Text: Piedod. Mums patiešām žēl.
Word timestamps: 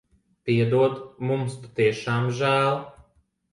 Piedod. 0.47 0.95
Mums 1.31 1.59
patiešām 1.67 2.35
žēl. 2.43 2.83